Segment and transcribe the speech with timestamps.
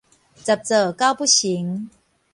[0.35, 1.91] 十做九不成